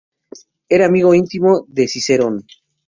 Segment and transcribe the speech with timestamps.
[0.67, 2.43] Era amigo íntimo de Cicerón.